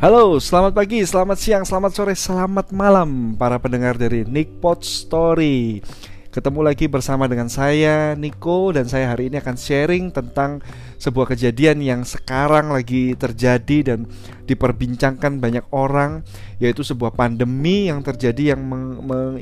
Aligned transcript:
Halo, 0.00 0.40
selamat 0.40 0.72
pagi, 0.72 1.04
selamat 1.04 1.36
siang, 1.36 1.60
selamat 1.68 1.92
sore, 1.92 2.16
selamat 2.16 2.72
malam 2.72 3.36
para 3.36 3.60
pendengar 3.60 4.00
dari 4.00 4.24
Nick 4.24 4.48
Pot 4.56 4.80
Story. 4.80 5.84
Ketemu 6.32 6.64
lagi 6.64 6.88
bersama 6.88 7.28
dengan 7.28 7.52
saya 7.52 8.16
Nico 8.16 8.72
dan 8.72 8.88
saya 8.88 9.12
hari 9.12 9.28
ini 9.28 9.36
akan 9.44 9.60
sharing 9.60 10.08
tentang 10.08 10.64
sebuah 10.96 11.36
kejadian 11.36 11.84
yang 11.84 12.00
sekarang 12.08 12.72
lagi 12.72 13.12
terjadi 13.12 13.92
dan 13.92 14.08
diperbincangkan 14.48 15.36
banyak 15.36 15.68
orang 15.68 16.24
yaitu 16.64 16.80
sebuah 16.80 17.12
pandemi 17.12 17.92
yang 17.92 18.00
terjadi 18.00 18.56
yang 18.56 18.64
meng, 18.64 19.04
meng, 19.04 19.36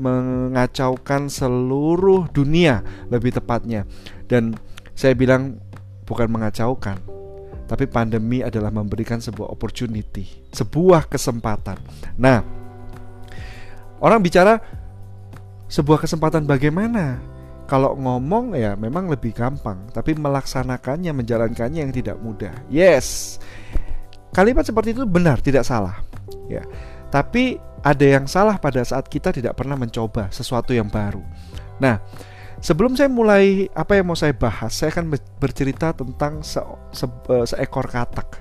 mengacaukan 0.00 1.28
seluruh 1.28 2.32
dunia 2.32 2.80
lebih 3.12 3.36
tepatnya 3.36 3.84
dan 4.24 4.56
saya 4.96 5.12
bilang 5.12 5.60
bukan 6.08 6.32
mengacaukan 6.32 7.13
tapi 7.64 7.88
pandemi 7.88 8.44
adalah 8.44 8.68
memberikan 8.68 9.20
sebuah 9.20 9.48
opportunity, 9.48 10.28
sebuah 10.52 11.08
kesempatan. 11.08 11.80
Nah, 12.20 12.44
orang 14.04 14.20
bicara 14.20 14.60
sebuah 15.68 16.04
kesempatan 16.04 16.44
bagaimana? 16.44 17.18
Kalau 17.64 17.96
ngomong 17.96 18.52
ya 18.52 18.76
memang 18.76 19.08
lebih 19.08 19.32
gampang, 19.32 19.88
tapi 19.88 20.12
melaksanakannya, 20.12 21.16
menjalankannya 21.16 21.80
yang 21.88 21.94
tidak 21.96 22.20
mudah. 22.20 22.52
Yes. 22.68 23.40
Kalimat 24.36 24.68
seperti 24.68 24.92
itu 24.92 25.08
benar, 25.08 25.40
tidak 25.40 25.64
salah. 25.64 26.04
Ya. 26.52 26.60
Tapi 27.08 27.56
ada 27.80 28.04
yang 28.04 28.28
salah 28.28 28.60
pada 28.60 28.84
saat 28.84 29.08
kita 29.08 29.32
tidak 29.32 29.56
pernah 29.56 29.80
mencoba 29.80 30.28
sesuatu 30.28 30.76
yang 30.76 30.92
baru. 30.92 31.24
Nah, 31.80 32.00
Sebelum 32.64 32.96
saya 32.96 33.12
mulai 33.12 33.68
apa 33.76 34.00
yang 34.00 34.08
mau 34.08 34.16
saya 34.16 34.32
bahas, 34.32 34.72
saya 34.72 34.88
akan 34.88 35.12
bercerita 35.36 35.92
tentang 35.92 36.40
se 36.40 36.56
se 36.96 37.04
eh, 37.04 37.44
seekor 37.44 37.84
katak. 37.92 38.40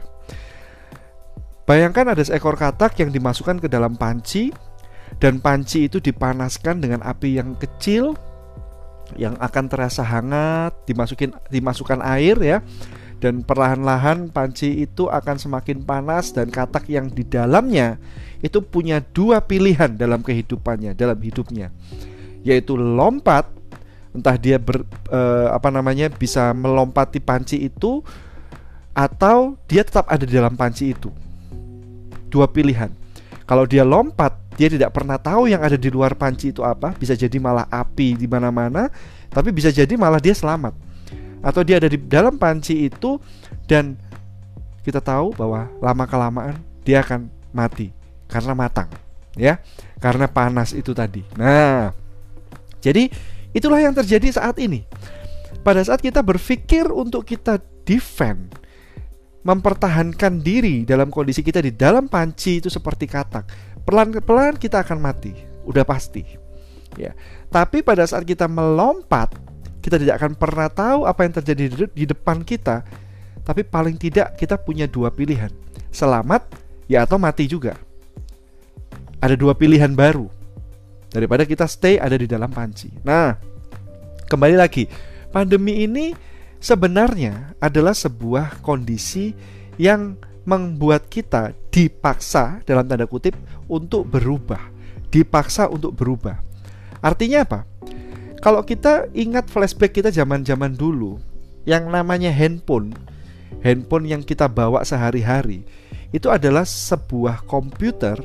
Bayangkan 1.68 2.16
ada 2.16 2.24
seekor 2.24 2.56
katak 2.56 2.96
yang 3.04 3.12
dimasukkan 3.12 3.60
ke 3.60 3.68
dalam 3.68 4.00
panci 4.00 4.56
dan 5.20 5.44
panci 5.44 5.92
itu 5.92 6.00
dipanaskan 6.00 6.80
dengan 6.80 7.04
api 7.04 7.36
yang 7.36 7.60
kecil 7.60 8.16
yang 9.20 9.36
akan 9.44 9.68
terasa 9.68 10.08
hangat, 10.08 10.72
dimasukin 10.88 11.36
dimasukkan 11.52 12.00
air 12.00 12.40
ya. 12.40 12.64
Dan 13.20 13.44
perlahan-lahan 13.44 14.32
panci 14.32 14.88
itu 14.88 15.12
akan 15.12 15.36
semakin 15.36 15.84
panas 15.84 16.32
dan 16.32 16.48
katak 16.48 16.88
yang 16.88 17.12
di 17.12 17.28
dalamnya 17.28 18.00
itu 18.40 18.64
punya 18.64 19.04
dua 19.04 19.44
pilihan 19.44 20.00
dalam 20.00 20.24
kehidupannya, 20.24 20.96
dalam 20.96 21.20
hidupnya. 21.20 21.76
Yaitu 22.44 22.76
lompat 22.80 23.63
entah 24.14 24.38
dia 24.38 24.62
ber, 24.62 24.86
uh, 25.10 25.50
apa 25.52 25.74
namanya 25.74 26.08
bisa 26.14 26.54
melompati 26.54 27.18
panci 27.18 27.66
itu 27.66 28.06
atau 28.94 29.58
dia 29.66 29.82
tetap 29.82 30.06
ada 30.06 30.22
di 30.22 30.34
dalam 30.34 30.54
panci 30.54 30.94
itu. 30.94 31.10
Dua 32.30 32.46
pilihan. 32.46 32.94
Kalau 33.44 33.66
dia 33.66 33.82
lompat, 33.84 34.38
dia 34.56 34.70
tidak 34.70 34.94
pernah 34.94 35.18
tahu 35.18 35.50
yang 35.50 35.66
ada 35.66 35.76
di 35.76 35.90
luar 35.90 36.14
panci 36.14 36.54
itu 36.54 36.62
apa, 36.62 36.94
bisa 36.96 37.18
jadi 37.18 37.36
malah 37.42 37.66
api 37.68 38.16
di 38.16 38.30
mana-mana, 38.30 38.88
tapi 39.34 39.50
bisa 39.50 39.74
jadi 39.74 39.98
malah 39.98 40.22
dia 40.22 40.38
selamat. 40.38 40.78
Atau 41.44 41.66
dia 41.66 41.82
ada 41.82 41.90
di 41.92 42.00
dalam 42.00 42.40
panci 42.40 42.88
itu 42.88 43.20
dan 43.68 44.00
kita 44.86 45.04
tahu 45.04 45.36
bahwa 45.36 45.68
lama 45.84 46.06
kelamaan 46.08 46.56
dia 46.88 47.04
akan 47.04 47.28
mati 47.52 47.92
karena 48.32 48.56
matang, 48.56 48.88
ya. 49.36 49.60
Karena 50.00 50.30
panas 50.32 50.72
itu 50.72 50.96
tadi. 50.96 51.24
Nah, 51.36 51.92
jadi 52.80 53.12
Itulah 53.54 53.80
yang 53.80 53.94
terjadi 53.94 54.34
saat 54.34 54.58
ini. 54.58 54.84
Pada 55.62 55.80
saat 55.86 56.02
kita 56.02 56.26
berpikir 56.26 56.90
untuk 56.90 57.24
kita 57.24 57.62
defend, 57.86 58.58
mempertahankan 59.46 60.42
diri 60.42 60.84
dalam 60.84 61.14
kondisi 61.14 61.46
kita 61.46 61.62
di 61.62 61.72
dalam 61.72 62.10
panci 62.10 62.60
itu 62.60 62.68
seperti 62.68 63.06
katak, 63.06 63.48
pelan-pelan 63.86 64.58
kita 64.58 64.82
akan 64.82 65.00
mati, 65.00 65.38
udah 65.64 65.86
pasti. 65.86 66.26
Ya. 66.98 67.14
Tapi 67.54 67.86
pada 67.86 68.04
saat 68.10 68.26
kita 68.26 68.50
melompat, 68.50 69.38
kita 69.80 70.02
tidak 70.02 70.20
akan 70.20 70.34
pernah 70.34 70.68
tahu 70.68 71.06
apa 71.06 71.22
yang 71.24 71.34
terjadi 71.38 71.64
di 71.94 72.06
depan 72.10 72.42
kita. 72.42 72.82
Tapi 73.44 73.62
paling 73.68 74.00
tidak 74.00 74.40
kita 74.40 74.56
punya 74.56 74.88
dua 74.88 75.12
pilihan, 75.12 75.52
selamat 75.92 76.48
ya 76.88 77.04
atau 77.04 77.20
mati 77.20 77.46
juga. 77.46 77.76
Ada 79.20 79.36
dua 79.40 79.56
pilihan 79.56 79.92
baru 79.92 80.43
daripada 81.14 81.46
kita 81.46 81.70
stay 81.70 82.02
ada 82.02 82.18
di 82.18 82.26
dalam 82.26 82.50
panci. 82.50 82.90
Nah, 83.06 83.38
kembali 84.26 84.58
lagi, 84.58 84.90
pandemi 85.30 85.86
ini 85.86 86.12
sebenarnya 86.58 87.54
adalah 87.62 87.94
sebuah 87.94 88.66
kondisi 88.66 89.38
yang 89.78 90.18
membuat 90.44 91.08
kita 91.08 91.54
dipaksa 91.70 92.66
dalam 92.66 92.90
tanda 92.90 93.06
kutip 93.06 93.38
untuk 93.70 94.10
berubah, 94.10 94.60
dipaksa 95.14 95.70
untuk 95.70 95.94
berubah. 95.94 96.42
Artinya 97.00 97.46
apa? 97.46 97.60
Kalau 98.44 98.66
kita 98.66 99.08
ingat 99.16 99.48
flashback 99.48 99.96
kita 99.96 100.12
zaman-zaman 100.12 100.76
dulu, 100.76 101.22
yang 101.64 101.88
namanya 101.88 102.28
handphone, 102.28 102.92
handphone 103.64 104.04
yang 104.04 104.20
kita 104.20 104.52
bawa 104.52 104.84
sehari-hari, 104.84 105.64
itu 106.12 106.28
adalah 106.28 106.68
sebuah 106.68 107.48
komputer 107.48 108.20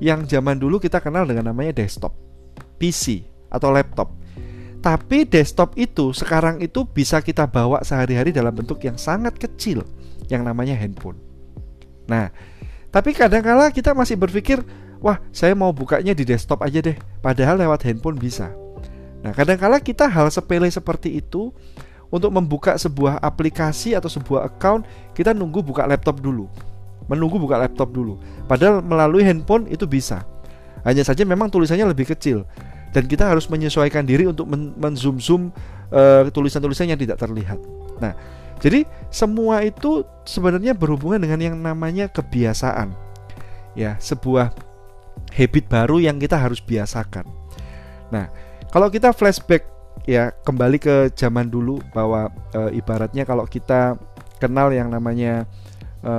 yang 0.00 0.24
zaman 0.24 0.56
dulu 0.56 0.80
kita 0.80 1.02
kenal 1.04 1.28
dengan 1.28 1.52
namanya 1.52 1.84
desktop 1.84 2.27
PC 2.78 3.26
atau 3.50 3.74
laptop. 3.74 4.14
Tapi 4.78 5.26
desktop 5.26 5.74
itu 5.74 6.14
sekarang 6.14 6.62
itu 6.62 6.86
bisa 6.86 7.18
kita 7.18 7.50
bawa 7.50 7.82
sehari-hari 7.82 8.30
dalam 8.30 8.54
bentuk 8.54 8.78
yang 8.86 8.94
sangat 8.94 9.34
kecil 9.34 9.82
yang 10.30 10.46
namanya 10.46 10.78
handphone. 10.78 11.18
Nah, 12.06 12.30
tapi 12.88 13.12
kadang-kala 13.12 13.74
kita 13.74 13.92
masih 13.92 14.14
berpikir, 14.14 14.62
wah 15.02 15.18
saya 15.34 15.52
mau 15.58 15.74
bukanya 15.74 16.14
di 16.14 16.22
desktop 16.22 16.62
aja 16.62 16.78
deh, 16.78 16.96
padahal 17.20 17.58
lewat 17.58 17.84
handphone 17.90 18.16
bisa. 18.16 18.54
Nah, 19.20 19.34
kadang-kala 19.34 19.82
kita 19.82 20.06
hal 20.06 20.30
sepele 20.30 20.70
seperti 20.70 21.18
itu 21.18 21.50
untuk 22.08 22.30
membuka 22.32 22.78
sebuah 22.78 23.20
aplikasi 23.20 23.92
atau 23.92 24.08
sebuah 24.08 24.46
account, 24.48 24.86
kita 25.12 25.34
nunggu 25.34 25.60
buka 25.60 25.84
laptop 25.84 26.22
dulu. 26.22 26.46
Menunggu 27.10 27.40
buka 27.40 27.60
laptop 27.60 27.92
dulu. 27.92 28.20
Padahal 28.46 28.80
melalui 28.80 29.24
handphone 29.24 29.66
itu 29.68 29.84
bisa. 29.84 30.24
Hanya 30.86 31.02
saja 31.02 31.26
memang 31.26 31.50
tulisannya 31.50 31.88
lebih 31.90 32.10
kecil 32.10 32.46
dan 32.92 33.04
kita 33.04 33.28
harus 33.28 33.46
menyesuaikan 33.52 34.04
diri 34.08 34.24
untuk 34.24 34.48
men 34.48 34.94
zoom 34.96 35.20
zoom 35.20 35.42
uh, 35.92 36.24
tulisan-tulisan 36.32 36.88
yang 36.88 37.00
tidak 37.00 37.20
terlihat. 37.20 37.60
Nah, 38.00 38.16
jadi 38.58 38.88
semua 39.12 39.62
itu 39.62 40.02
sebenarnya 40.24 40.72
berhubungan 40.72 41.20
dengan 41.20 41.38
yang 41.38 41.56
namanya 41.58 42.08
kebiasaan. 42.08 42.94
Ya, 43.76 43.94
sebuah 44.00 44.50
habit 45.30 45.70
baru 45.70 46.02
yang 46.02 46.18
kita 46.18 46.34
harus 46.34 46.58
biasakan. 46.58 47.28
Nah, 48.10 48.32
kalau 48.72 48.88
kita 48.88 49.12
flashback 49.12 49.68
ya 50.08 50.32
kembali 50.42 50.80
ke 50.80 51.12
zaman 51.12 51.52
dulu 51.52 51.78
bahwa 51.92 52.32
e, 52.56 52.80
ibaratnya 52.80 53.28
kalau 53.28 53.44
kita 53.44 53.94
kenal 54.40 54.72
yang 54.72 54.88
namanya 54.88 55.44
e, 56.00 56.12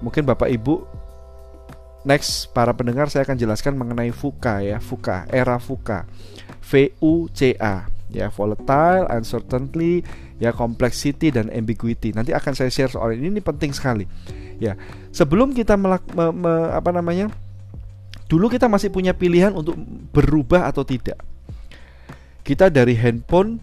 mungkin 0.00 0.24
Bapak 0.24 0.48
Ibu 0.48 0.88
Next, 2.00 2.48
para 2.56 2.72
pendengar 2.72 3.12
saya 3.12 3.28
akan 3.28 3.36
jelaskan 3.36 3.76
mengenai 3.76 4.08
VUCA 4.08 4.64
ya, 4.64 4.78
VUCA, 4.80 5.28
era 5.28 5.60
VUCA. 5.60 6.08
V 6.60 6.94
U 7.02 7.26
C 7.32 7.58
A 7.60 7.90
ya, 8.10 8.30
volatile, 8.30 9.06
uncertainty, 9.10 10.02
ya 10.40 10.50
complexity 10.50 11.30
dan 11.30 11.52
ambiguity. 11.52 12.10
Nanti 12.10 12.34
akan 12.34 12.52
saya 12.56 12.70
share 12.72 12.90
soal 12.90 13.14
ini 13.14 13.28
ini 13.30 13.42
penting 13.44 13.70
sekali. 13.70 14.08
Ya, 14.60 14.76
sebelum 15.14 15.56
kita 15.56 15.76
melak, 15.76 16.04
me, 16.12 16.32
me, 16.32 16.52
apa 16.72 16.92
namanya? 16.92 17.32
Dulu 18.30 18.46
kita 18.46 18.70
masih 18.70 18.94
punya 18.94 19.10
pilihan 19.10 19.50
untuk 19.52 19.74
berubah 20.14 20.70
atau 20.70 20.86
tidak. 20.86 21.18
Kita 22.46 22.70
dari 22.70 22.94
handphone 22.94 23.58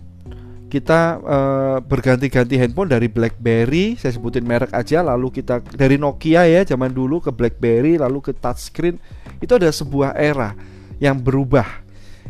kita 0.67 0.99
uh, 1.23 1.77
berganti-ganti 1.79 2.59
handphone 2.59 2.91
dari 2.91 3.07
BlackBerry, 3.07 3.95
saya 3.95 4.11
sebutin 4.11 4.43
merek 4.43 4.75
aja, 4.75 4.99
lalu 4.99 5.31
kita 5.31 5.63
dari 5.63 5.95
Nokia 5.95 6.43
ya 6.43 6.67
zaman 6.67 6.91
dulu 6.91 7.23
ke 7.23 7.31
BlackBerry, 7.31 7.95
lalu 7.95 8.19
ke 8.19 8.31
touchscreen, 8.35 8.99
itu 9.39 9.55
ada 9.55 9.71
sebuah 9.71 10.19
era 10.19 10.51
yang 10.99 11.15
berubah, 11.23 11.63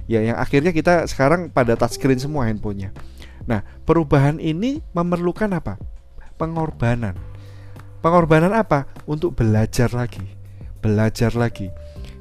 ya 0.05 0.21
yang 0.21 0.37
akhirnya 0.37 0.69
kita 0.69 1.09
sekarang 1.09 1.49
pada 1.49 1.73
touchscreen 1.73 2.21
semua 2.21 2.45
handphonenya. 2.45 2.93
Nah 3.49 3.65
perubahan 3.89 4.37
ini 4.37 4.85
memerlukan 4.93 5.49
apa? 5.57 5.81
Pengorbanan. 6.37 7.17
Pengorbanan 8.05 8.53
apa? 8.53 8.85
Untuk 9.09 9.33
belajar 9.33 9.89
lagi, 9.97 10.21
belajar 10.77 11.33
lagi, 11.33 11.73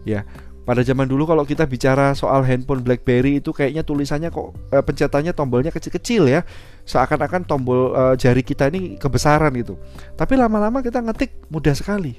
ya 0.08 0.24
pada 0.66 0.82
zaman 0.82 1.06
dulu 1.06 1.30
kalau 1.30 1.46
kita 1.46 1.62
bicara 1.62 2.10
soal 2.18 2.42
handphone 2.42 2.82
BlackBerry 2.82 3.38
itu 3.38 3.54
kayaknya 3.54 3.86
tulisannya 3.86 4.34
kok 4.34 4.50
e, 4.74 4.82
pencetannya 4.82 5.30
tombolnya 5.30 5.70
kecil-kecil 5.70 6.26
ya. 6.26 6.42
Seakan-akan 6.82 7.46
tombol 7.46 7.94
e, 7.94 8.02
jari 8.18 8.42
kita 8.42 8.66
ini 8.74 8.98
kebesaran 8.98 9.54
gitu. 9.54 9.78
Tapi 10.18 10.34
lama-lama 10.34 10.82
kita 10.82 10.98
ngetik 10.98 11.46
mudah 11.54 11.70
sekali. 11.70 12.18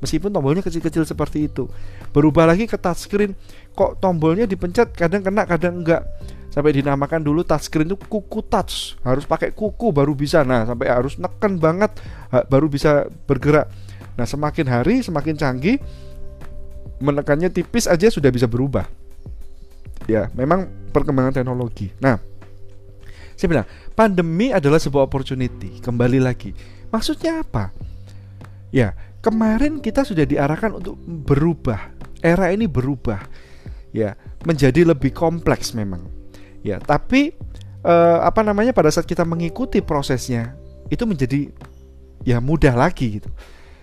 Meskipun 0.00 0.32
tombolnya 0.32 0.64
kecil-kecil 0.64 1.04
seperti 1.04 1.52
itu. 1.52 1.68
Berubah 2.16 2.48
lagi 2.48 2.64
ke 2.64 2.80
touchscreen, 2.80 3.36
kok 3.76 4.00
tombolnya 4.00 4.48
dipencet 4.48 4.96
kadang 4.96 5.20
kena 5.20 5.44
kadang 5.44 5.84
enggak. 5.84 6.08
Sampai 6.48 6.72
dinamakan 6.72 7.20
dulu 7.20 7.44
touchscreen 7.44 7.92
itu 7.92 8.00
kuku 8.00 8.40
touch, 8.48 8.96
harus 9.04 9.28
pakai 9.28 9.52
kuku 9.52 9.92
baru 9.92 10.16
bisa. 10.16 10.40
Nah, 10.48 10.64
sampai 10.64 10.88
harus 10.88 11.20
neken 11.20 11.60
banget 11.60 11.92
baru 12.48 12.72
bisa 12.72 13.04
bergerak 13.28 13.68
Nah, 14.16 14.26
semakin 14.28 14.66
hari 14.68 15.00
semakin 15.00 15.34
canggih 15.36 15.80
menekannya 17.02 17.50
tipis 17.50 17.90
aja 17.90 18.06
sudah 18.06 18.30
bisa 18.30 18.46
berubah. 18.46 18.86
Ya, 20.06 20.30
memang 20.34 20.70
perkembangan 20.94 21.34
teknologi. 21.34 21.90
Nah, 21.98 22.18
saya 23.34 23.48
bilang, 23.50 23.66
pandemi 23.98 24.54
adalah 24.54 24.78
sebuah 24.78 25.10
opportunity. 25.10 25.82
Kembali 25.82 26.22
lagi. 26.22 26.54
Maksudnya 26.94 27.42
apa? 27.42 27.74
Ya, 28.70 28.94
kemarin 29.18 29.82
kita 29.82 30.06
sudah 30.06 30.22
diarahkan 30.22 30.78
untuk 30.78 30.94
berubah. 31.02 31.90
Era 32.22 32.54
ini 32.54 32.70
berubah. 32.70 33.18
Ya, 33.90 34.14
menjadi 34.46 34.86
lebih 34.86 35.10
kompleks 35.10 35.74
memang. 35.74 36.06
Ya, 36.62 36.78
tapi 36.78 37.34
eh, 37.82 38.18
apa 38.22 38.46
namanya 38.46 38.70
pada 38.70 38.90
saat 38.94 39.06
kita 39.06 39.26
mengikuti 39.26 39.82
prosesnya 39.82 40.54
itu 40.86 41.02
menjadi 41.02 41.50
ya 42.22 42.38
mudah 42.38 42.74
lagi 42.78 43.18
gitu. 43.18 43.30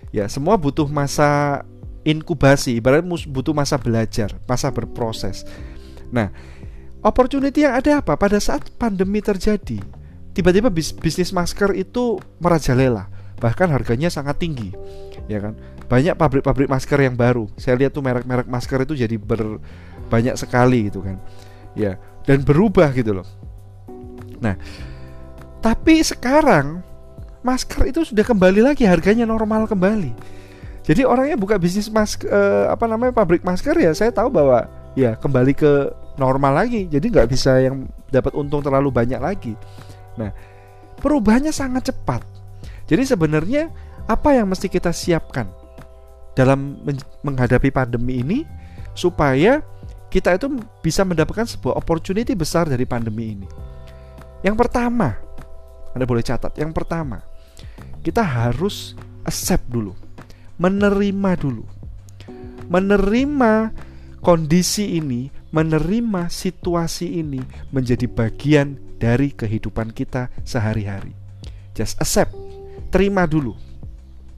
Ya, 0.10 0.26
semua 0.32 0.58
butuh 0.58 0.88
masa 0.90 1.62
inkubasi, 2.08 2.80
ibaratnya 2.80 3.08
butuh 3.28 3.52
masa 3.52 3.76
belajar, 3.76 4.36
masa 4.48 4.72
berproses. 4.72 5.44
Nah, 6.10 6.32
opportunity 7.04 7.64
yang 7.68 7.76
ada 7.76 8.00
apa? 8.00 8.16
Pada 8.16 8.40
saat 8.40 8.68
pandemi 8.80 9.20
terjadi, 9.20 9.80
tiba-tiba 10.32 10.72
bis 10.72 10.96
bisnis 10.96 11.36
masker 11.36 11.76
itu 11.76 12.18
merajalela, 12.40 13.08
bahkan 13.38 13.68
harganya 13.70 14.08
sangat 14.08 14.40
tinggi, 14.40 14.72
ya 15.28 15.44
kan? 15.44 15.54
Banyak 15.90 16.16
pabrik-pabrik 16.16 16.70
masker 16.70 17.02
yang 17.02 17.18
baru. 17.18 17.50
Saya 17.58 17.76
lihat 17.80 17.98
tuh 17.98 18.06
merek-merek 18.06 18.46
masker 18.46 18.86
itu 18.86 18.94
jadi 18.94 19.18
ber 19.18 19.58
banyak 20.10 20.38
sekali 20.38 20.90
gitu 20.90 21.02
kan. 21.02 21.18
Ya, 21.78 21.98
dan 22.26 22.42
berubah 22.46 22.94
gitu 22.94 23.22
loh. 23.22 23.28
Nah, 24.42 24.58
tapi 25.60 26.02
sekarang 26.02 26.82
masker 27.42 27.90
itu 27.90 28.06
sudah 28.06 28.26
kembali 28.26 28.62
lagi 28.64 28.86
harganya 28.86 29.26
normal 29.26 29.66
kembali. 29.66 30.40
Jadi 30.90 31.06
orangnya 31.06 31.38
buka 31.38 31.62
bisnis 31.62 31.86
masker 31.86 32.26
uh, 32.26 32.74
apa 32.74 32.90
namanya 32.90 33.14
pabrik 33.14 33.46
masker 33.46 33.78
ya 33.78 33.94
saya 33.94 34.10
tahu 34.10 34.34
bahwa 34.34 34.66
ya 34.98 35.14
kembali 35.14 35.54
ke 35.54 35.94
normal 36.18 36.66
lagi. 36.66 36.90
Jadi 36.90 37.14
nggak 37.14 37.30
bisa 37.30 37.62
yang 37.62 37.86
dapat 38.10 38.34
untung 38.34 38.66
terlalu 38.66 38.90
banyak 38.90 39.22
lagi. 39.22 39.54
Nah, 40.18 40.34
perubahannya 40.98 41.54
sangat 41.54 41.94
cepat. 41.94 42.26
Jadi 42.90 43.06
sebenarnya 43.06 43.70
apa 44.10 44.34
yang 44.34 44.50
mesti 44.50 44.66
kita 44.66 44.90
siapkan 44.90 45.46
dalam 46.34 46.82
menghadapi 47.22 47.70
pandemi 47.70 48.26
ini 48.26 48.40
supaya 48.98 49.62
kita 50.10 50.34
itu 50.42 50.50
bisa 50.82 51.06
mendapatkan 51.06 51.46
sebuah 51.46 51.78
opportunity 51.78 52.34
besar 52.34 52.66
dari 52.66 52.90
pandemi 52.90 53.38
ini. 53.38 53.48
Yang 54.42 54.66
pertama, 54.66 55.14
Anda 55.94 56.10
boleh 56.10 56.26
catat, 56.26 56.58
yang 56.58 56.74
pertama, 56.74 57.22
kita 58.02 58.26
harus 58.26 58.98
accept 59.22 59.70
dulu, 59.70 59.94
menerima 60.60 61.32
dulu. 61.40 61.66
Menerima 62.70 63.74
kondisi 64.22 65.00
ini, 65.00 65.32
menerima 65.50 66.30
situasi 66.30 67.24
ini 67.24 67.42
menjadi 67.74 68.06
bagian 68.06 68.78
dari 69.00 69.34
kehidupan 69.34 69.96
kita 69.96 70.30
sehari-hari. 70.46 71.16
Just 71.74 71.98
accept, 71.98 72.36
terima 72.94 73.26
dulu. 73.26 73.56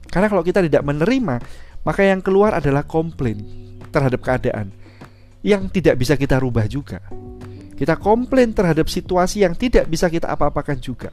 Karena 0.08 0.30
kalau 0.30 0.46
kita 0.46 0.62
tidak 0.64 0.86
menerima, 0.86 1.42
maka 1.82 2.00
yang 2.06 2.22
keluar 2.22 2.56
adalah 2.56 2.86
komplain 2.86 3.42
terhadap 3.90 4.22
keadaan 4.22 4.70
yang 5.42 5.66
tidak 5.68 5.98
bisa 5.98 6.14
kita 6.14 6.38
rubah 6.38 6.70
juga. 6.70 7.02
Kita 7.74 7.98
komplain 7.98 8.54
terhadap 8.54 8.86
situasi 8.86 9.42
yang 9.42 9.58
tidak 9.58 9.90
bisa 9.90 10.06
kita 10.06 10.30
apa-apakan 10.30 10.78
juga. 10.78 11.10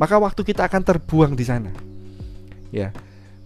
Maka 0.00 0.16
waktu 0.16 0.40
kita 0.48 0.64
akan 0.64 0.80
terbuang 0.80 1.36
di 1.36 1.44
sana. 1.44 1.68
Ya. 2.72 2.88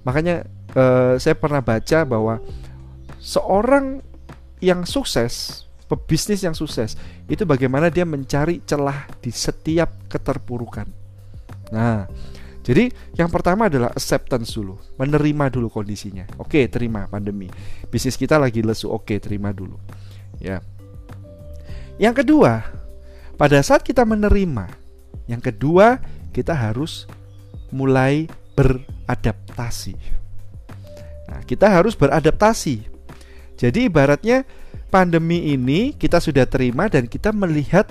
Makanya 0.05 0.47
eh, 0.75 1.15
saya 1.21 1.35
pernah 1.37 1.61
baca 1.61 1.99
bahwa 2.09 2.41
seorang 3.21 4.01
yang 4.61 4.85
sukses, 4.85 5.65
pebisnis 5.89 6.45
yang 6.45 6.57
sukses, 6.57 6.97
itu 7.29 7.45
bagaimana 7.49 7.89
dia 7.89 8.05
mencari 8.05 8.61
celah 8.65 9.09
di 9.21 9.33
setiap 9.33 10.09
keterpurukan. 10.09 10.89
Nah, 11.73 12.05
jadi 12.61 12.93
yang 13.17 13.33
pertama 13.33 13.73
adalah 13.73 13.91
acceptance 13.91 14.53
dulu, 14.53 14.77
menerima 15.01 15.49
dulu 15.49 15.73
kondisinya. 15.73 16.29
Oke, 16.37 16.69
terima 16.69 17.09
pandemi. 17.09 17.49
Bisnis 17.89 18.21
kita 18.21 18.37
lagi 18.37 18.61
lesu, 18.61 18.93
oke, 18.93 19.17
terima 19.17 19.51
dulu. 19.51 19.81
Ya. 20.39 20.61
Yang 21.97 22.25
kedua, 22.25 22.65
pada 23.41 23.61
saat 23.65 23.81
kita 23.81 24.05
menerima, 24.05 24.69
yang 25.29 25.41
kedua 25.41 26.01
kita 26.37 26.53
harus 26.53 27.09
mulai 27.73 28.29
beradaptasi. 28.55 29.95
Nah, 31.31 31.41
kita 31.47 31.71
harus 31.71 31.95
beradaptasi. 31.95 32.87
Jadi 33.55 33.87
ibaratnya 33.87 34.43
pandemi 34.89 35.53
ini 35.53 35.95
kita 35.95 36.19
sudah 36.19 36.49
terima 36.49 36.89
dan 36.91 37.07
kita 37.07 37.31
melihat 37.31 37.87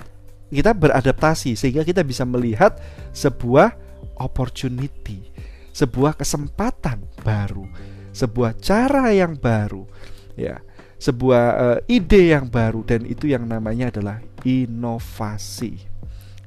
kita 0.49 0.73
beradaptasi 0.73 1.53
sehingga 1.53 1.85
kita 1.85 2.01
bisa 2.01 2.25
melihat 2.25 2.75
sebuah 3.13 3.77
opportunity, 4.17 5.29
sebuah 5.71 6.17
kesempatan 6.17 7.05
baru, 7.21 7.69
sebuah 8.11 8.57
cara 8.57 9.13
yang 9.13 9.37
baru. 9.37 9.85
Ya 10.33 10.59
sebuah 10.99 11.45
uh, 11.55 11.79
ide 11.87 12.35
yang 12.35 12.51
baru 12.51 12.83
dan 12.83 13.07
itu 13.07 13.31
yang 13.31 13.47
namanya 13.47 13.87
adalah 13.87 14.19
inovasi. 14.43 15.79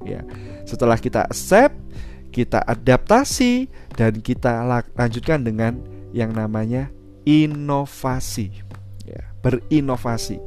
Ya. 0.05 0.20
Setelah 0.69 1.00
kita 1.00 1.25
accept, 1.25 1.75
kita 2.32 2.64
adaptasi 2.64 3.69
dan 3.93 4.25
kita 4.25 4.64
lanjutkan 4.96 5.44
dengan 5.44 5.76
yang 6.17 6.32
namanya 6.32 6.88
inovasi. 7.29 8.50
Ya, 9.05 9.29
berinovasi. 9.44 10.40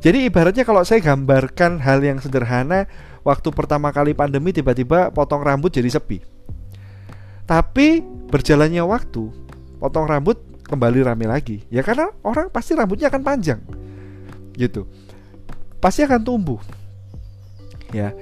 Jadi 0.00 0.30
ibaratnya 0.30 0.64
kalau 0.64 0.86
saya 0.86 1.02
gambarkan 1.02 1.82
hal 1.82 2.00
yang 2.00 2.22
sederhana, 2.22 2.88
waktu 3.26 3.50
pertama 3.52 3.90
kali 3.92 4.14
pandemi 4.16 4.54
tiba-tiba 4.54 5.12
potong 5.12 5.42
rambut 5.44 5.74
jadi 5.74 5.90
sepi. 5.92 6.22
Tapi 7.44 8.00
berjalannya 8.30 8.86
waktu, 8.86 9.28
potong 9.82 10.06
rambut 10.06 10.38
kembali 10.70 11.02
rame 11.02 11.26
lagi 11.26 11.66
ya 11.66 11.82
karena 11.82 12.14
orang 12.22 12.46
pasti 12.54 12.78
rambutnya 12.78 13.10
akan 13.10 13.22
panjang 13.26 13.58
gitu 14.54 14.86
pasti 15.82 16.06
akan 16.06 16.22
tumbuh 16.22 16.62
ya 17.90 18.14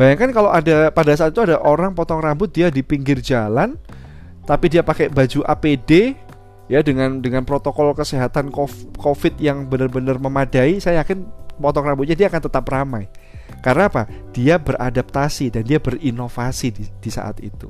bayangkan 0.00 0.32
kalau 0.32 0.48
ada 0.48 0.88
pada 0.88 1.12
saat 1.12 1.36
itu 1.36 1.44
ada 1.44 1.60
orang 1.60 1.92
potong 1.92 2.24
rambut 2.24 2.48
dia 2.48 2.72
di 2.72 2.80
pinggir 2.80 3.20
jalan 3.20 3.76
tapi 4.48 4.72
dia 4.72 4.80
pakai 4.80 5.12
baju 5.12 5.44
APD 5.44 6.16
ya 6.72 6.80
dengan 6.80 7.20
dengan 7.20 7.44
protokol 7.44 7.92
kesehatan 7.92 8.48
COVID 8.96 9.36
yang 9.36 9.68
benar-benar 9.68 10.16
memadai 10.16 10.80
saya 10.80 11.04
yakin 11.04 11.28
potong 11.60 11.84
rambutnya 11.84 12.16
dia 12.16 12.32
akan 12.32 12.48
tetap 12.48 12.64
ramai 12.72 13.12
karena 13.60 13.92
apa 13.92 14.08
dia 14.32 14.56
beradaptasi 14.56 15.52
dan 15.52 15.68
dia 15.68 15.76
berinovasi 15.76 16.72
di, 16.72 16.88
di 16.88 17.10
saat 17.12 17.36
itu 17.44 17.68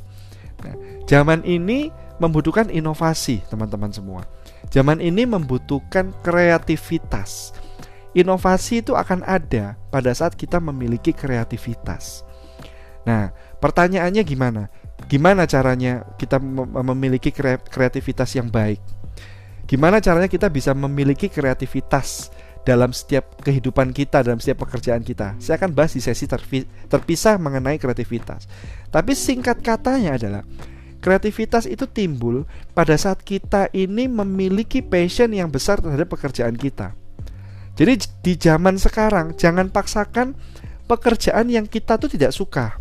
nah 0.63 0.77
zaman 1.11 1.43
ini 1.43 1.91
membutuhkan 2.21 2.69
inovasi, 2.69 3.41
teman-teman 3.49 3.91
semua. 3.91 4.23
Zaman 4.69 5.01
ini 5.01 5.25
membutuhkan 5.25 6.13
kreativitas. 6.21 7.57
Inovasi 8.11 8.83
itu 8.83 8.99
akan 8.99 9.23
ada 9.23 9.79
pada 9.95 10.11
saat 10.11 10.35
kita 10.35 10.59
memiliki 10.59 11.15
kreativitas. 11.15 12.27
Nah, 13.07 13.31
pertanyaannya 13.63 14.23
gimana? 14.27 14.67
Gimana 15.07 15.47
caranya 15.47 16.05
kita 16.19 16.43
memiliki 16.85 17.31
kreativitas 17.71 18.35
yang 18.35 18.51
baik? 18.51 18.83
Gimana 19.71 20.03
caranya 20.03 20.27
kita 20.27 20.51
bisa 20.51 20.75
memiliki 20.75 21.31
kreativitas 21.31 22.35
dalam 22.67 22.91
setiap 22.91 23.39
kehidupan 23.41 23.95
kita, 23.95 24.27
dalam 24.27 24.43
setiap 24.43 24.67
pekerjaan 24.67 25.07
kita? 25.07 25.39
Saya 25.39 25.63
akan 25.63 25.71
bahas 25.71 25.95
di 25.95 26.03
sesi 26.03 26.27
terpisah 26.91 27.39
mengenai 27.39 27.79
kreativitas. 27.79 28.51
Tapi 28.91 29.15
singkat 29.15 29.63
katanya 29.63 30.19
adalah 30.19 30.43
Kreativitas 31.01 31.65
itu 31.65 31.89
timbul 31.89 32.45
pada 32.77 32.93
saat 32.93 33.25
kita 33.25 33.73
ini 33.73 34.05
memiliki 34.05 34.85
passion 34.85 35.33
yang 35.33 35.49
besar 35.49 35.81
terhadap 35.81 36.13
pekerjaan 36.13 36.53
kita. 36.53 36.93
Jadi 37.79 37.93
di 38.21 38.33
zaman 38.37 38.77
sekarang 38.77 39.39
jangan 39.39 39.71
paksakan 39.73 40.35
pekerjaan 40.91 41.47
yang 41.47 41.67
kita 41.71 41.97
tuh 41.97 42.11
tidak 42.11 42.35
suka. 42.35 42.77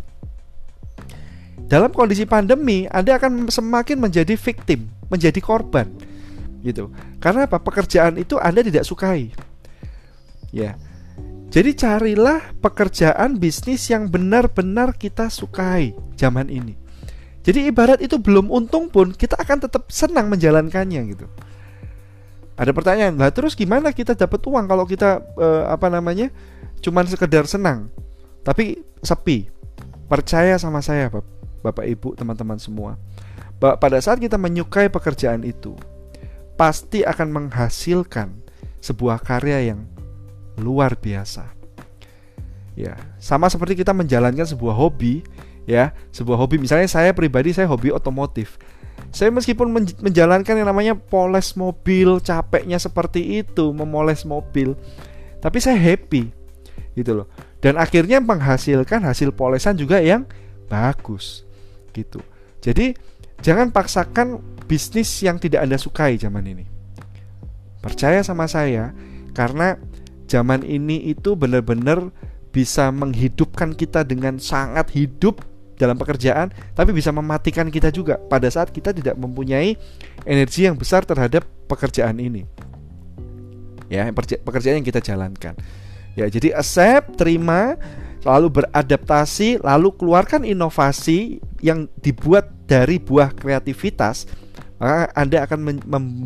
Dalam 1.70 1.94
kondisi 1.94 2.26
pandemi, 2.26 2.90
Anda 2.90 3.22
akan 3.22 3.54
semakin 3.54 4.02
menjadi 4.02 4.34
victim, 4.34 4.90
menjadi 5.14 5.38
korban. 5.38 5.86
Gitu. 6.66 6.90
Karena 7.22 7.46
apa? 7.46 7.62
Pekerjaan 7.62 8.18
itu 8.18 8.42
Anda 8.42 8.66
tidak 8.66 8.90
sukai. 8.90 9.30
Ya. 10.50 10.74
Jadi 11.50 11.78
carilah 11.78 12.54
pekerjaan 12.62 13.38
bisnis 13.38 13.90
yang 13.90 14.10
benar-benar 14.10 14.98
kita 14.98 15.30
sukai 15.30 15.94
zaman 16.18 16.50
ini. 16.50 16.78
Jadi 17.42 17.70
ibarat 17.70 18.02
itu 18.06 18.22
belum 18.22 18.54
untung 18.54 18.94
pun 18.94 19.10
kita 19.14 19.34
akan 19.38 19.66
tetap 19.66 19.90
senang 19.90 20.30
menjalankannya 20.30 21.02
gitu. 21.10 21.26
Ada 22.60 22.76
pertanyaan, 22.76 23.16
lah 23.16 23.32
terus 23.32 23.56
gimana 23.56 23.96
kita 23.96 24.20
dapat 24.20 24.44
uang 24.44 24.68
kalau 24.68 24.84
kita 24.84 25.24
uh, 25.40 25.72
apa 25.72 25.88
namanya 25.88 26.28
cuman 26.84 27.08
sekedar 27.08 27.48
senang, 27.48 27.88
tapi 28.44 28.84
sepi. 29.00 29.48
Percaya 30.12 30.60
sama 30.60 30.84
saya, 30.84 31.08
Bapak 31.64 31.86
Ibu, 31.86 32.18
teman-teman 32.20 32.60
semua. 32.60 33.00
pada 33.60 34.00
saat 34.00 34.18
kita 34.24 34.40
menyukai 34.40 34.88
pekerjaan 34.90 35.44
itu, 35.44 35.76
pasti 36.58 37.06
akan 37.06 37.28
menghasilkan 37.30 38.32
sebuah 38.80 39.20
karya 39.22 39.72
yang 39.72 39.86
luar 40.60 40.96
biasa. 41.00 41.48
Ya, 42.76 42.96
sama 43.20 43.52
seperti 43.52 43.84
kita 43.84 43.92
menjalankan 43.92 44.48
sebuah 44.48 44.76
hobi, 44.76 45.24
ya, 45.68 45.92
sebuah 46.16 46.40
hobi 46.40 46.60
misalnya 46.60 46.88
saya 46.88 47.12
pribadi 47.12 47.52
saya 47.52 47.68
hobi 47.68 47.92
otomotif. 47.92 48.56
Saya 49.10 49.34
meskipun 49.34 49.74
menjalankan 50.00 50.54
yang 50.54 50.70
namanya 50.70 50.94
poles 50.94 51.58
mobil, 51.58 52.22
capeknya 52.22 52.78
seperti 52.78 53.42
itu, 53.42 53.74
memoles 53.74 54.22
mobil, 54.26 54.78
tapi 55.42 55.58
saya 55.58 55.78
happy. 55.78 56.30
Gitu 56.94 57.12
loh. 57.18 57.28
Dan 57.60 57.76
akhirnya 57.76 58.22
menghasilkan 58.22 59.02
hasil 59.04 59.34
polesan 59.34 59.76
juga 59.76 59.98
yang 60.00 60.30
bagus. 60.70 61.44
Gitu. 61.92 62.22
Jadi 62.62 62.94
Jangan 63.40 63.72
paksakan 63.72 64.44
bisnis 64.68 65.08
yang 65.24 65.40
tidak 65.40 65.64
Anda 65.64 65.80
sukai 65.80 66.20
zaman 66.20 66.44
ini. 66.44 66.66
Percaya 67.80 68.20
sama 68.20 68.52
saya, 68.52 68.92
karena 69.32 69.80
zaman 70.28 70.68
ini 70.68 71.08
itu 71.08 71.40
benar-benar 71.40 72.12
bisa 72.52 72.92
menghidupkan 72.92 73.72
kita 73.72 74.04
dengan 74.04 74.36
sangat 74.36 74.92
hidup 74.92 75.40
dalam 75.80 75.96
pekerjaan, 75.96 76.52
tapi 76.76 76.92
bisa 76.92 77.10
mematikan 77.16 77.72
kita 77.72 77.88
juga 77.90 78.20
pada 78.20 78.52
saat 78.52 78.70
kita 78.76 78.92
tidak 78.92 79.16
mempunyai 79.16 79.80
energi 80.28 80.68
yang 80.68 80.76
besar 80.76 81.08
terhadap 81.08 81.48
pekerjaan 81.72 82.20
ini. 82.20 82.44
Ya, 83.88 84.12
pekerjaan 84.44 84.84
yang 84.84 84.86
kita 84.86 85.00
jalankan. 85.00 85.56
Ya, 86.20 86.28
jadi 86.28 86.54
accept, 86.60 87.16
terima, 87.16 87.80
lalu 88.28 88.62
beradaptasi, 88.62 89.64
lalu 89.64 89.96
keluarkan 89.96 90.44
inovasi 90.44 91.40
yang 91.64 91.88
dibuat 92.04 92.52
dari 92.68 93.00
buah 93.00 93.32
kreativitas, 93.34 94.28
maka 94.78 95.10
Anda 95.16 95.48
akan 95.48 95.60
men 95.64 95.78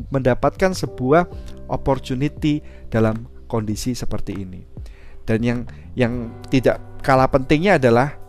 mendapatkan 0.09 0.73
sebuah 0.73 1.29
opportunity 1.69 2.65
dalam 2.89 3.29
kondisi 3.45 3.93
seperti 3.93 4.33
ini. 4.33 4.65
Dan 5.23 5.39
yang 5.45 5.59
yang 5.95 6.33
tidak 6.51 6.81
kalah 7.05 7.29
pentingnya 7.31 7.79
adalah 7.79 8.22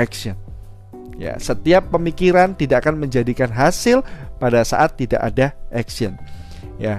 action. 0.00 0.36
Ya, 1.14 1.38
setiap 1.38 1.94
pemikiran 1.94 2.58
tidak 2.58 2.82
akan 2.86 3.06
menjadikan 3.06 3.46
hasil 3.46 4.02
pada 4.42 4.66
saat 4.66 4.98
tidak 4.98 5.22
ada 5.22 5.54
action. 5.70 6.18
Ya, 6.74 6.98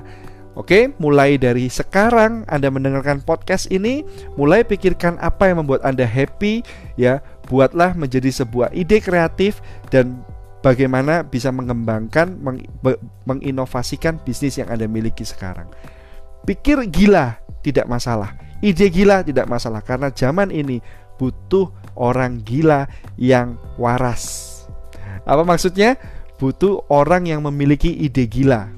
Oke, 0.55 0.95
mulai 1.03 1.35
dari 1.35 1.67
sekarang 1.67 2.47
Anda 2.47 2.71
mendengarkan 2.71 3.19
podcast 3.27 3.67
ini, 3.67 4.07
mulai 4.39 4.63
pikirkan 4.63 5.19
apa 5.19 5.51
yang 5.51 5.59
membuat 5.59 5.83
Anda 5.83 6.07
happy, 6.07 6.63
ya. 6.95 7.19
Buatlah 7.51 7.93
menjadi 7.93 8.31
sebuah 8.31 8.71
ide 8.71 9.03
kreatif 9.03 9.59
dan 9.91 10.23
bagaimana 10.63 11.27
bisa 11.27 11.51
mengembangkan, 11.51 12.39
meng, 12.39 12.63
menginovasikan 13.27 14.17
bisnis 14.23 14.55
yang 14.55 14.71
Anda 14.71 14.87
miliki 14.87 15.27
sekarang. 15.27 15.67
Pikir 16.47 16.87
gila 16.87 17.35
tidak 17.59 17.91
masalah, 17.91 18.31
ide 18.63 18.87
gila 18.87 19.27
tidak 19.27 19.51
masalah 19.51 19.83
karena 19.83 20.07
zaman 20.07 20.55
ini 20.55 20.79
butuh 21.15 21.72
orang 21.95 22.43
gila 22.43 22.88
yang 23.15 23.60
waras. 23.79 24.51
Apa 25.24 25.41
maksudnya? 25.48 25.98
Butuh 26.36 26.84
orang 26.91 27.31
yang 27.31 27.39
memiliki 27.48 27.88
ide 27.88 28.27
gila 28.27 28.75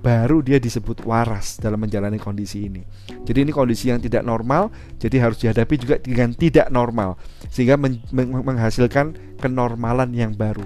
baru 0.00 0.40
dia 0.40 0.56
disebut 0.56 1.04
waras 1.04 1.60
dalam 1.60 1.76
menjalani 1.76 2.16
kondisi 2.16 2.66
ini. 2.66 2.82
Jadi 3.28 3.44
ini 3.44 3.52
kondisi 3.52 3.92
yang 3.92 4.00
tidak 4.00 4.24
normal, 4.24 4.72
jadi 4.96 5.28
harus 5.28 5.36
dihadapi 5.38 5.74
juga 5.76 5.96
dengan 6.00 6.32
tidak 6.32 6.72
normal 6.72 7.20
sehingga 7.52 7.76
men 7.76 8.00
menghasilkan 8.16 9.36
kenormalan 9.38 10.10
yang 10.16 10.32
baru. 10.32 10.64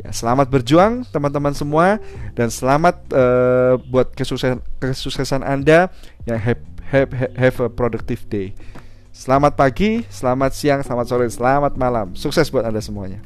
Ya, 0.00 0.12
selamat 0.12 0.52
berjuang 0.52 1.08
teman-teman 1.08 1.56
semua 1.56 2.00
dan 2.36 2.52
selamat 2.52 2.96
uh, 3.16 3.80
buat 3.88 4.12
kesuksesan 4.12 4.60
kesuksesan 4.80 5.40
Anda 5.40 5.88
yang 6.28 6.36
have, 6.40 6.60
have, 6.92 7.12
have 7.36 7.56
a 7.60 7.68
productive 7.72 8.24
day. 8.28 8.52
Selamat 9.16 9.56
pagi, 9.56 10.04
selamat 10.12 10.52
siang, 10.52 10.84
selamat 10.84 11.06
sore, 11.08 11.24
selamat 11.32 11.72
malam. 11.80 12.12
Sukses 12.12 12.52
buat 12.52 12.68
Anda 12.68 12.84
semuanya. 12.84 13.24